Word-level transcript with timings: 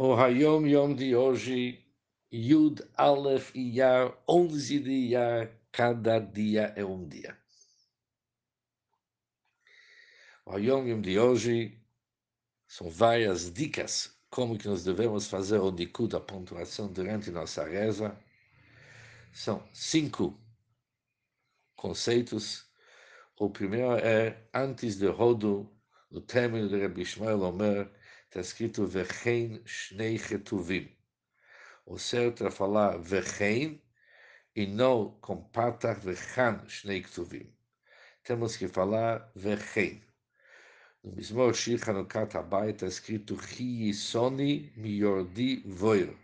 O 0.00 0.14
Hayom 0.14 0.64
Yom 0.64 0.94
de 0.94 1.16
hoje, 1.16 1.84
Yud 2.30 2.88
Aleph 2.96 3.52
Iyar, 3.52 4.16
11 4.28 4.78
de 4.78 4.90
Iyar, 4.92 5.50
cada 5.72 6.20
dia 6.20 6.72
é 6.76 6.84
um 6.84 7.04
dia. 7.08 7.36
O 10.46 10.52
Hayom 10.52 10.86
Yom 10.86 11.00
de 11.00 11.18
hoje 11.18 11.82
são 12.68 12.88
várias 12.88 13.52
dicas 13.52 14.16
como 14.30 14.56
que 14.56 14.68
nós 14.68 14.84
devemos 14.84 15.26
fazer 15.26 15.58
o 15.58 15.72
Nikud, 15.72 16.14
a 16.14 16.20
pontuação 16.20 16.92
durante 16.92 17.32
nossa 17.32 17.64
reza. 17.64 18.16
São 19.32 19.68
cinco 19.74 20.40
conceitos. 21.74 22.70
O 23.36 23.50
primeiro 23.50 23.96
é, 23.96 24.48
antes 24.54 24.96
de 24.96 25.08
Rodo, 25.08 25.68
no 26.08 26.20
término 26.20 26.68
de 26.68 26.80
Rabbi 26.80 27.02
Ishmael 27.02 27.40
Omer, 27.40 27.97
está 28.28 28.40
escrito 28.40 28.86
Vechein 28.86 29.62
Shnei 29.64 30.18
Chetuvim. 30.18 30.94
O 31.86 31.98
certo 31.98 32.46
é 32.46 32.50
falar 32.50 32.98
Vechein 32.98 33.80
e 34.54 34.66
não 34.66 35.18
com 35.22 35.42
Patach 35.44 35.98
Vechan 36.04 36.62
Shnei 36.68 37.02
Ketuvim. 37.02 37.50
Temos 38.22 38.54
que 38.54 38.68
falar 38.68 39.32
Vechein. 39.34 40.02
No 41.02 41.12
Mismor 41.12 41.54
Shir 41.54 41.80
Hanukat 41.88 42.36
Abai 42.36 42.70
está 42.70 42.86
escrito 42.86 43.34
Chiyisoni 43.40 44.74
Miyordi 44.76 45.62
Voir. 45.64 46.14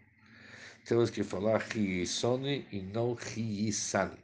Temos 0.85 1.09
que 1.09 1.25
falar 1.25 1.67
Chiyisoni 1.71 2.69
e 2.71 2.83
não 2.83 3.17
Chiyisani. 3.17 4.23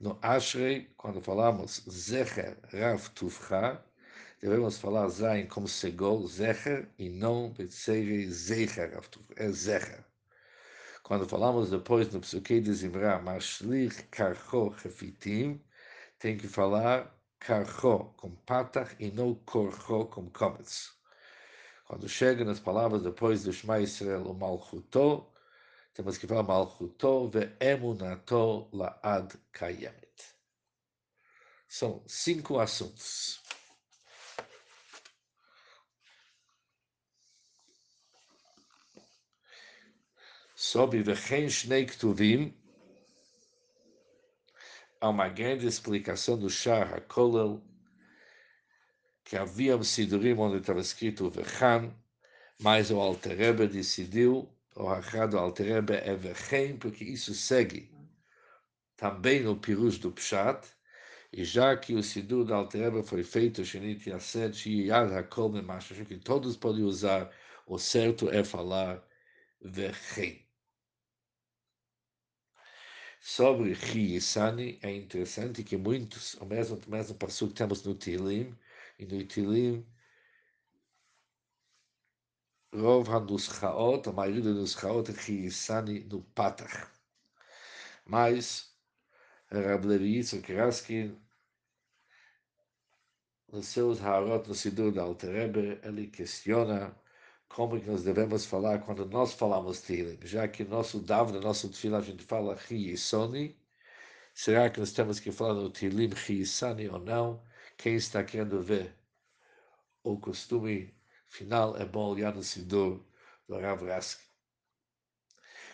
No 0.00 0.18
Ashrei, 0.20 0.92
quando 0.96 1.20
falamos 1.20 1.84
Zecher 1.88 2.58
Rav 2.72 3.08
Tufcha, 3.10 3.80
devemos 4.42 4.76
falar 4.76 5.08
Zain 5.08 5.46
como 5.46 5.68
Segol, 5.68 6.26
Zecher, 6.26 6.88
e 6.98 7.08
não 7.08 7.50
Betzere 7.52 8.28
Zecher 8.28 8.90
Tufcha, 9.08 9.34
é 9.36 9.48
Zecher. 9.52 10.04
Quando 11.04 11.28
falamos 11.28 11.70
depois 11.70 12.12
no 12.12 12.20
Psuquei 12.20 12.60
de 12.60 12.72
Zimra, 12.72 13.20
Mashlich 13.20 14.02
Karcho 14.10 14.74
Chefitim, 14.80 15.62
tem 16.18 16.36
que 16.36 16.48
falar 16.48 17.16
Karcho 17.38 18.12
com 18.16 18.34
Patach 18.44 18.96
e 18.98 19.12
não 19.12 19.34
Korcho 19.34 20.06
com 20.06 20.28
Kometz. 20.28 20.92
Quando 21.86 22.08
chega 22.08 22.44
nas 22.44 22.58
palavras 22.58 23.02
depois 23.02 23.44
do 23.44 23.52
Shema 23.52 23.78
Israel, 23.78 24.22
o 24.22 24.34
Malchuto, 24.34 25.24
temos 25.94 26.18
que 26.18 26.26
falar 26.26 26.42
Malchuto 26.42 27.28
ve 27.28 27.54
emunato 27.60 28.68
laad 28.72 29.38
kayemet. 29.52 30.34
São 31.68 32.02
cinco 32.08 32.58
assuntos. 32.58 33.41
Sobre 40.72 41.02
Vechen 41.02 41.50
Shnei 41.50 41.84
Ktuvim, 41.84 42.54
há 44.98 45.10
uma 45.10 45.28
grande 45.28 45.66
explicação 45.66 46.38
do 46.38 46.48
Shah 46.48 46.96
HaKolel, 46.96 47.62
que 49.22 49.36
havia 49.36 49.76
um 49.76 49.82
Sidurim 49.82 50.38
onde 50.38 50.56
estava 50.56 50.80
escrito 50.80 51.28
Vechan, 51.28 51.94
mas 52.58 52.90
o 52.90 52.98
Alter 52.98 53.36
Rebbe 53.36 53.66
decidiu 53.66 54.48
o 54.74 54.88
Hachado 54.88 55.38
Alterebe 55.38 55.92
é 55.92 56.16
Vechem, 56.16 56.78
porque 56.78 57.04
isso 57.04 57.34
segue 57.34 57.90
também 58.96 59.42
no 59.42 59.58
Pirush 59.58 59.98
do 59.98 60.10
Pshat, 60.10 60.66
e 61.30 61.44
já 61.44 61.76
que 61.76 61.92
o 61.92 62.02
Sidur 62.02 62.46
da 62.46 62.56
Alterebe 62.56 63.02
foi 63.02 63.22
feito, 63.22 63.62
Shenit 63.62 64.08
Yasset, 64.08 64.56
Shiyad 64.56 65.12
HaKol 65.12 65.52
que 66.08 66.16
todos 66.16 66.56
podem 66.56 66.82
usar, 66.82 67.30
o 67.66 67.78
certo 67.78 68.30
é 68.30 68.42
falar 68.42 69.06
Vechem 69.60 70.50
sobre 73.22 73.72
Ri 73.72 74.16
e 74.16 74.20
Sani, 74.20 74.78
é 74.82 74.90
interessante 74.90 75.62
que 75.62 75.76
muitos, 75.76 76.34
o 76.34 76.44
mesmo, 76.44 76.80
mesmo 76.88 77.14
passo 77.16 77.46
que 77.48 77.54
temos 77.54 77.84
no 77.84 77.94
Tilim, 77.94 78.52
e 78.98 79.06
no 79.06 79.24
Tilim, 79.24 79.86
Rov 82.74 83.08
HaNuschaot, 83.08 84.08
a 84.08 84.12
maioria 84.12 84.42
dos 84.42 84.72
Chaot, 84.72 85.12
Ri 85.12 85.46
e 85.46 85.50
Sani 85.52 86.00
no 86.00 86.22
Patach. 86.34 86.90
Mas, 88.04 88.74
Rablevi 89.52 90.24
Kraskin, 90.42 91.16
nos 93.52 93.66
seus 93.66 94.00
Harot 94.00 94.48
no 94.48 94.54
Sidur 94.54 94.90
da 94.92 95.02
Alterebe, 95.02 95.78
ele 95.84 96.08
questiona 96.08 96.92
como 97.54 97.78
que 97.78 97.86
nós 97.88 98.02
devemos 98.02 98.46
falar 98.46 98.80
quando 98.80 99.04
nós 99.06 99.34
falamos 99.34 99.82
Tilim, 99.82 100.18
já 100.22 100.48
que 100.48 100.64
nosso 100.64 101.00
Davna, 101.00 101.38
nosso 101.40 101.68
Tfila, 101.68 101.98
a 101.98 102.02
gente 102.02 102.24
fala 102.24 102.56
Chiisoni, 102.56 103.56
será 104.34 104.70
que 104.70 104.80
nós 104.80 104.92
temos 104.92 105.20
que 105.20 105.30
falar 105.30 105.54
no 105.54 105.70
Tilim 105.70 106.14
Chiisani 106.16 106.88
ou 106.88 106.98
não? 106.98 107.44
Quem 107.76 107.96
está 107.96 108.24
querendo 108.24 108.62
ver 108.62 108.94
o 110.02 110.18
costume 110.18 110.94
final 111.28 111.76
é 111.76 111.84
bom 111.84 112.10
olhar 112.10 112.34
no 112.34 112.42
Sidur 112.42 113.04
do 113.46 113.58
Rav. 113.58 113.82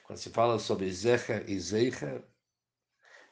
Quando 0.04 0.18
se 0.18 0.30
fala 0.30 0.58
sobre 0.58 0.90
Zecher 0.90 1.48
e 1.48 1.60
Zeicher, 1.60 2.24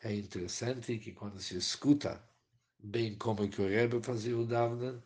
é 0.03 0.15
interessante 0.15 0.99
que 0.99 1.13
quando 1.13 1.41
se 1.41 1.57
escuta 1.57 2.23
bem 2.79 3.17
como 3.17 3.49
que 3.49 3.61
o 3.61 3.69
Rebbe 3.69 4.01
fazia 4.05 4.37
o 4.37 4.47
Davnen, 4.47 5.03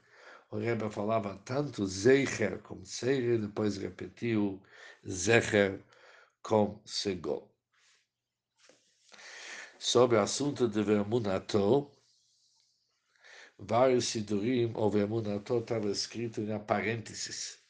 o 0.50 0.58
Rebbe 0.58 0.90
falava 0.90 1.36
tanto 1.44 1.86
Zeicher 1.86 2.60
como 2.62 2.84
Zeire, 2.84 3.38
depois 3.38 3.76
repetiu 3.76 4.60
Zecher 5.08 5.80
com 6.42 6.80
Segol. 6.84 7.48
Sobre 9.78 10.16
o 10.16 10.20
assunto 10.20 10.68
de 10.68 10.82
Vermunato, 10.82 11.90
vários 13.58 14.06
Sidurim, 14.06 14.72
ou 14.74 14.90
Vemunato, 14.90 15.58
estava 15.58 15.88
escrito 15.88 16.40
em 16.40 16.58
parênteses. 16.58 17.60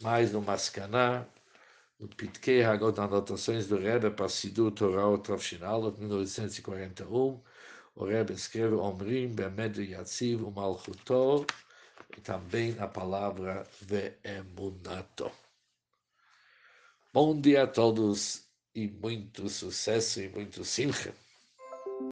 Mas 0.00 0.32
no 0.32 0.40
Mascaná, 0.40 1.26
no 1.98 2.08
Pitkei 2.08 2.62
Hagot, 2.62 2.98
anotações 3.00 3.66
do 3.66 3.78
Rebbe 3.78 4.10
para 4.10 4.28
Sidur 4.28 4.70
Torah 4.72 5.18
Travshinal, 5.18 5.90
de 5.90 6.00
1941, 6.00 7.42
o 7.96 8.04
Rebbe 8.04 8.34
escreve 8.34 8.74
Omrim, 8.74 9.28
Bemed 9.28 9.80
Yatziv, 9.80 10.44
o 10.44 10.50
Malchuto, 10.50 11.46
e 12.16 12.20
também 12.20 12.76
a 12.78 12.86
palavra 12.86 13.66
Veemunato. 13.80 15.32
Bom 17.12 17.40
dia 17.40 17.62
a 17.62 17.66
todos 17.66 18.46
e 18.74 18.86
muito 18.86 19.48
sucesso 19.48 20.20
e 20.20 20.28
muito 20.28 20.62
simcha. 20.62 21.14